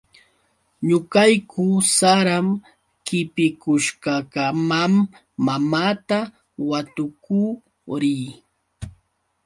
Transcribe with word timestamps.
Ñuqayku 0.87 1.65
saram 1.95 2.47
qipikushqakamam 3.05 4.93
mamaata 5.45 6.19
watukuu 6.69 7.49
rii. 8.01 8.29